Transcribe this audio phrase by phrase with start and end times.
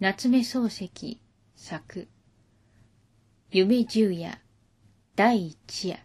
[0.00, 1.20] 夏目漱石
[1.54, 2.08] 作
[3.50, 4.40] 夢十夜
[5.14, 5.98] 第一夜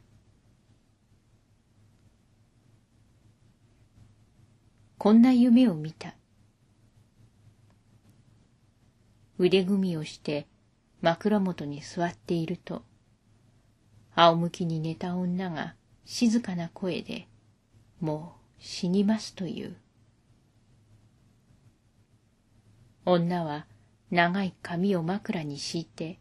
[4.97, 6.13] こんな夢を見た。
[9.37, 10.45] 腕組みをして
[10.99, 12.83] 枕元に座っていると、
[14.13, 17.29] 仰向きに寝た女が静かな声で、
[18.01, 19.77] もう死にますという。
[23.05, 23.65] 女は
[24.11, 26.19] 長い髪を枕に敷いて、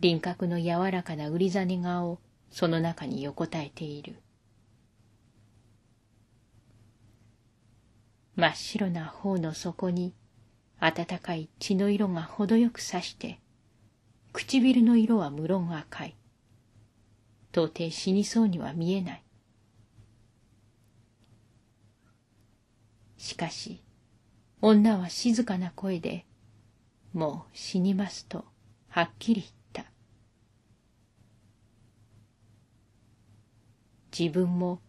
[0.00, 2.18] 輪郭の柔らかな売り金顔を
[2.50, 4.22] その中に横たえている。
[8.36, 10.14] 真っ白な頬の底に
[10.80, 13.40] 暖かい血の色が程よくさして、
[14.32, 16.14] 唇の色は無論赤い。
[17.50, 19.22] 到底死にそうには見えない。
[23.16, 23.82] しかし、
[24.60, 26.24] 女は静かな声で、
[27.12, 28.44] もう死にますと、
[28.88, 29.90] はっきり言った。
[34.16, 34.80] 自分も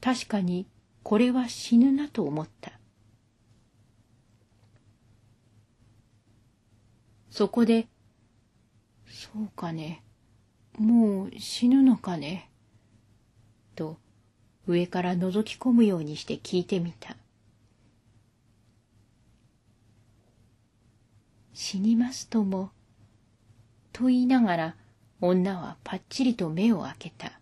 [0.00, 0.66] 確かに
[1.02, 2.72] これは死ぬなと思った。
[7.30, 7.86] そこで、
[9.06, 10.02] そうかね、
[10.78, 12.50] もう死ぬのかね、
[13.74, 13.98] と
[14.66, 17.16] 上から覗き込むようにして聞いてみた。
[21.58, 22.70] 死にますとも、
[23.90, 24.76] と言いながら
[25.22, 27.40] 女はぱっちりと目を開けた。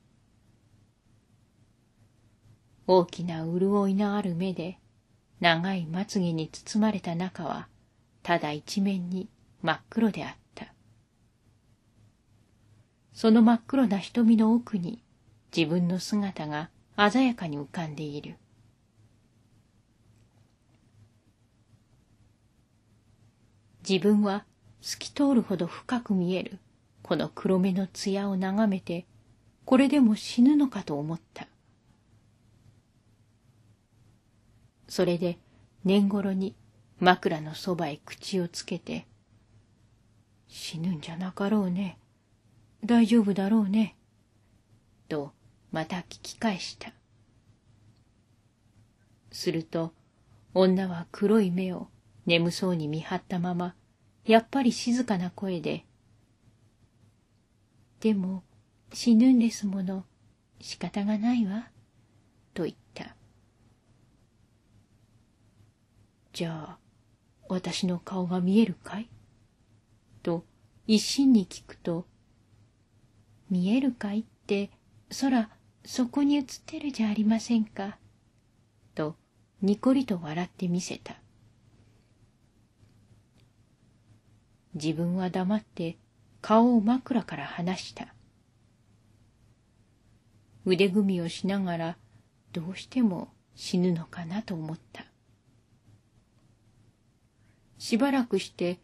[2.86, 4.78] 大きな潤いのある目で
[5.40, 7.66] 長いまつげに包まれた中は
[8.22, 9.28] ただ一面に
[9.62, 10.72] 真っ黒であった。
[13.14, 15.02] その真っ黒な瞳の奥に
[15.54, 18.36] 自分の姿が鮮やかに浮かんでいる。
[23.88, 24.44] 自分は
[24.80, 26.58] 透き通るほど深く見える
[27.02, 29.06] この黒目の艶を眺めて
[29.64, 31.46] これでも死ぬのかと思った。
[34.88, 35.38] それで
[35.84, 36.54] 年頃に
[37.00, 39.06] 枕のそばへ口をつけて
[40.48, 41.98] 死ぬんじゃなかろうね。
[42.84, 43.96] 大丈夫だろうね。
[45.08, 45.32] と、
[45.72, 46.92] また聞き返した。
[49.32, 49.92] すると、
[50.52, 51.88] 女は黒い目を
[52.26, 53.74] 眠そうに見張ったまま、
[54.24, 55.84] やっぱり静かな声で、
[58.00, 58.42] でも、
[58.92, 60.04] 死ぬんですもの、
[60.60, 61.70] 仕方がないわ、
[62.54, 63.16] と言った。
[66.32, 66.78] じゃあ、
[67.48, 69.08] 私の顔が見えるかい？
[70.22, 70.44] と
[70.86, 72.06] 一心に聞くと、
[73.50, 74.70] 見えるかいって
[75.20, 75.50] 空
[75.84, 77.98] そこに映ってるじゃありませんか。
[78.94, 79.16] と
[79.60, 81.16] にこりと笑ってみせた。
[84.74, 85.96] 自分は黙って
[86.40, 88.14] 顔を枕から離した。
[90.66, 91.96] 腕組みをしながら
[92.52, 95.04] どうしても死ぬのかなと思った。
[97.78, 98.80] しばらくして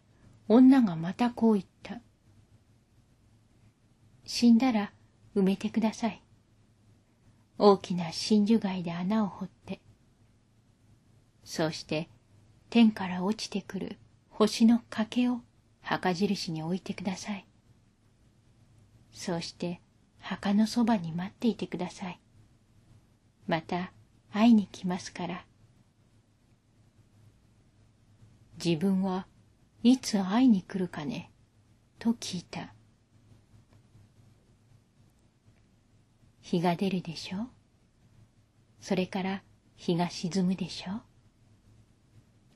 [0.47, 1.99] 女がまたこう言った。
[4.25, 4.91] 死んだら
[5.35, 6.21] 埋めてください。
[7.57, 9.81] 大きな真珠貝で穴を掘って。
[11.43, 12.09] そうして
[12.69, 13.97] 天から落ちてくる
[14.29, 15.41] 星の賭けを
[15.81, 17.45] 墓印に置いてください。
[19.11, 19.81] そうして
[20.19, 22.19] 墓のそばに待っていてください。
[23.47, 23.91] また
[24.31, 25.45] 会いに来ますから。
[28.63, 29.25] 自分は
[29.83, 31.31] いつ会いに来るかね？
[31.99, 32.73] と聞いた。
[36.41, 37.47] 日が出るでしょ？
[38.79, 39.41] それから
[39.75, 41.01] 日が沈むでしょ？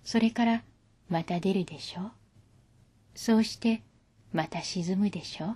[0.04, 0.64] それから
[1.10, 2.12] また出るでしょ？
[3.16, 3.82] そうして
[4.34, 5.56] また沈むでしょ？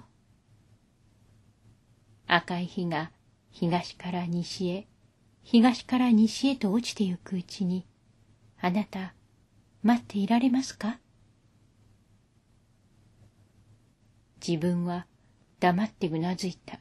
[2.25, 3.11] 赤い日が
[3.51, 4.87] 東から西へ、
[5.43, 7.85] 東から西へと落ちてゆくうちに、
[8.61, 9.13] あなた、
[9.83, 10.99] 待っていられますか？
[14.45, 15.05] 自分は
[15.59, 16.79] 黙ってうなずいた。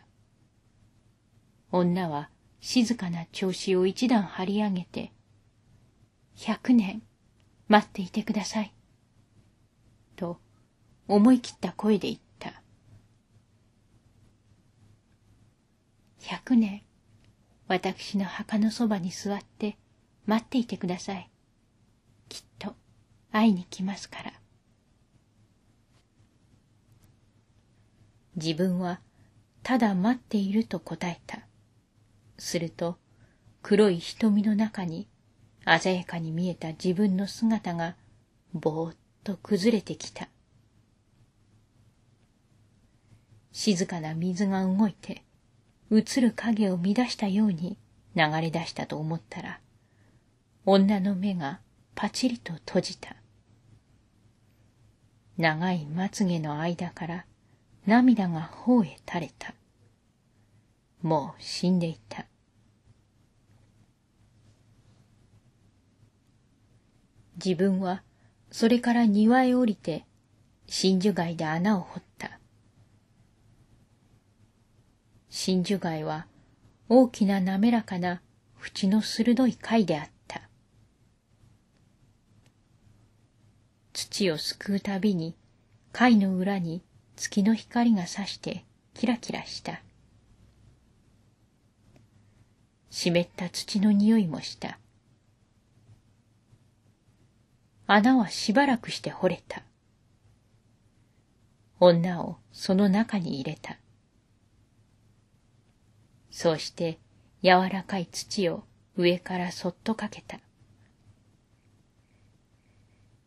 [1.72, 2.30] 女は
[2.60, 5.12] 静かな調子を一段張り上げて、
[6.36, 7.02] 百年
[7.66, 8.72] 待っていてください。
[10.14, 10.40] と
[11.08, 12.62] 思い切った声で言った。
[16.20, 16.82] 百年
[17.66, 19.78] 私の墓のそばに座って
[20.26, 21.31] 待っていてください。
[22.28, 22.75] きっと
[23.32, 24.32] 会いに来ますから。
[28.37, 29.00] 自分は
[29.62, 31.40] ただ待っていると答えた。
[32.37, 32.99] すると
[33.62, 35.08] 黒い瞳の中に
[35.81, 37.96] 鮮やかに見えた自分の姿が
[38.52, 40.28] ぼーっと崩れてきた。
[43.52, 45.22] 静かな水が動いて、
[45.90, 47.78] 映る影を乱したように
[48.14, 49.60] 流れ出したと思ったら、
[50.66, 51.60] 女の目が
[51.94, 53.16] パチリと閉じた。
[55.36, 57.24] 長いまつげの間から
[57.86, 59.54] 涙が頬へ垂れた。
[61.00, 62.26] もう死んでいた。
[67.42, 68.02] 自分は
[68.50, 70.04] それから庭へ降りて
[70.66, 72.38] 真珠貝で穴を掘った。
[75.40, 76.26] 真珠貝は
[76.88, 78.20] 大きな滑らかな
[78.61, 80.43] 縁の鋭い貝であった。
[83.93, 85.37] 土をすくうたびに
[85.93, 86.82] 貝の裏に
[87.14, 88.64] 月の光が差して
[88.94, 89.81] キラキラした。
[92.90, 94.81] 湿った土の匂いもした。
[97.87, 99.62] 穴はしばらくして掘れた。
[101.79, 103.79] 女をその中に入れた。
[106.30, 106.98] そうして
[107.42, 108.64] 柔らかい土を
[108.96, 110.40] 上からそっとかけた。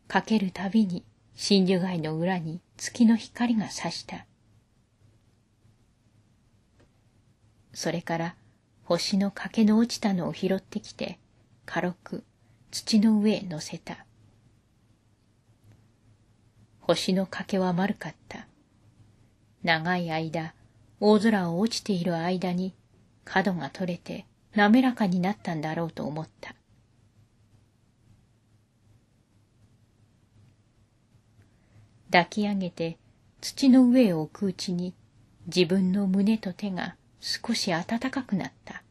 [0.08, 1.04] かけるたびに
[1.34, 4.26] 真珠貝の裏に月の光が差した。
[7.72, 8.36] それから
[8.84, 11.18] 星の欠けの落ちたのを拾ってきて
[11.64, 12.24] 軽く
[12.70, 14.04] 土の上へ乗せた。
[16.80, 18.46] 星の欠けは丸かった。
[19.62, 20.52] 長い間、
[21.00, 22.74] 大空を落ちている間に
[23.24, 26.54] 角が取れて滑らかになったんだろうと思った。
[32.10, 32.98] 抱き上げて
[33.40, 34.94] 土の上へ置くうちに
[35.46, 38.82] 自分の胸と手が少し暖かくなった。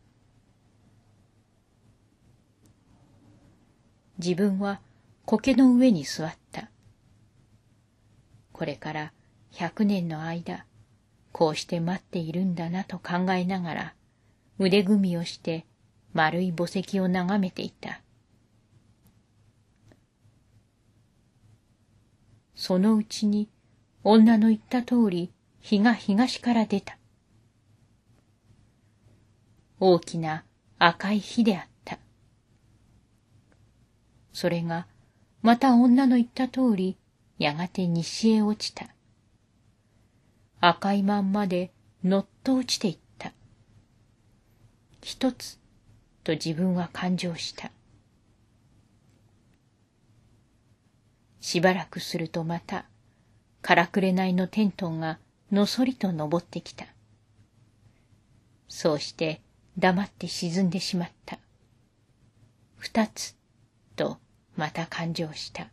[4.18, 4.82] 自分は
[5.26, 6.70] 苔の上に座った。
[8.52, 9.14] これから
[9.52, 10.66] 百年の間、
[11.32, 13.96] こうして待っているんだなと考えながら、
[14.64, 15.66] 腕組みをして
[16.14, 18.00] 丸い墓石を眺めていた。
[22.54, 23.50] そのうちに
[24.04, 25.32] 女の言った通り
[25.62, 27.00] 日が東から出た。
[29.80, 30.44] 大きな
[30.78, 31.98] 赤い火であった。
[34.32, 34.86] それが
[35.42, 36.98] また女の言った通り
[37.40, 38.94] やがて西へ落ちた。
[40.60, 41.72] 赤いまんまで
[42.04, 43.01] のっと落ちていった。
[45.02, 45.60] 一つ
[46.24, 47.72] と自分は感情した。
[51.40, 52.86] しばらくするとまた、
[53.62, 55.18] からくれないのテントンが
[55.52, 56.86] のそりと登ってきた。
[58.68, 59.42] そうして
[59.78, 61.40] 黙って沈んでしまった。
[62.78, 63.36] 二つ、
[63.96, 64.18] と
[64.56, 65.68] また感情した。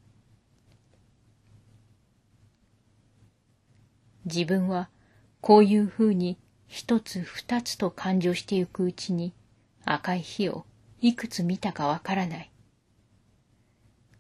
[4.25, 4.89] 自分は
[5.41, 6.39] こういうふうに
[6.69, 9.33] 一つ二つと感情してゆくうちに
[9.85, 10.65] 赤い火を
[11.01, 12.51] いくつ見たかわからない。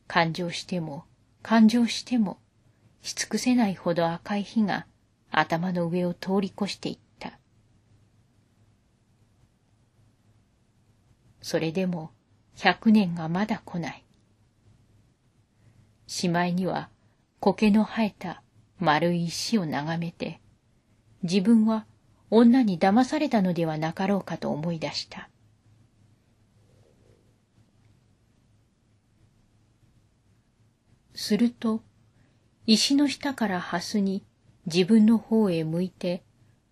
[0.06, 1.05] 感情しても
[1.43, 2.39] 感情しても
[3.03, 4.87] し尽くせないほど赤い火が
[5.31, 7.39] 頭の上を通り越していった。
[11.43, 12.11] それでも
[12.56, 14.05] 百年がまだ来ない。
[16.06, 16.89] しまいには
[17.41, 18.43] 苔の生えた
[18.79, 20.41] 丸い石を眺めて、
[21.22, 21.87] 自分は
[22.31, 25.29] 女に騙されたのではなかろうかと思い出した。
[31.15, 31.82] すると、
[32.67, 34.23] 石の下からハスに
[34.67, 36.23] 自分の方へ向いて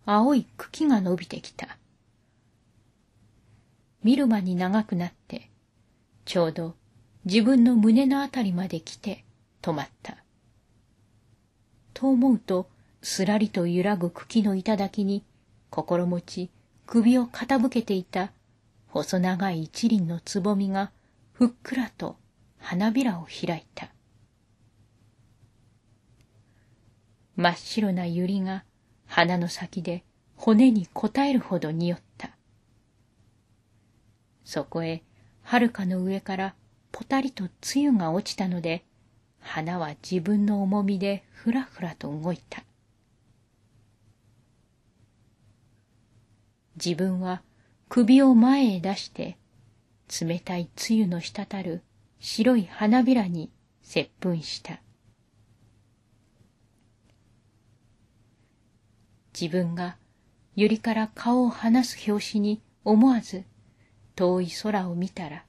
[0.05, 1.79] 青い茎が伸びてきた。
[4.05, 5.51] 見る間に長くなって、
[6.25, 6.77] ちょうど
[7.25, 9.25] 自分の胸のあたりまで来て
[9.63, 10.19] 止まった。
[11.93, 12.69] と思うと、
[13.03, 15.25] すらりと揺らぐ茎の頂に、
[15.71, 16.51] 心持ち、
[16.87, 18.33] 首を傾けていた
[18.89, 20.91] 細長い一輪のつぼみが
[21.33, 22.17] ふっくらと
[22.59, 23.91] 花びらを開いた。
[27.37, 28.65] 真っ白な百合が
[29.07, 30.05] 鼻の先で
[30.37, 32.31] 骨に応えるほど匂った。
[34.45, 35.03] そこへ、
[35.43, 36.55] はるかの上から
[36.93, 38.85] ぽたりと露が落ちたので、
[39.41, 42.66] 花は自分の重みでふらふらと動いた。
[46.76, 47.42] 自分は
[47.88, 49.38] 首を前へ出して、
[50.21, 51.83] 冷たい露の滴る
[52.21, 53.50] 白い花びらに
[53.83, 54.80] 接吻した。
[59.38, 59.97] 自分が
[60.56, 63.45] 百合から顔を離す拍子に思わず
[64.14, 65.45] 遠い空を見たら、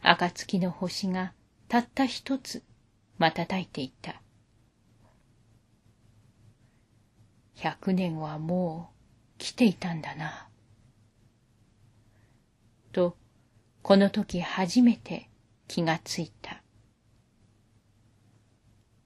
[0.00, 1.32] 暁の星が
[1.68, 2.62] たった一つ
[3.18, 4.22] 瞬いていた。
[7.56, 8.97] 百年はもう
[9.38, 10.48] 来ていたんだな。
[12.92, 13.16] と、
[13.82, 15.28] この時初めて
[15.68, 16.62] 気がついた。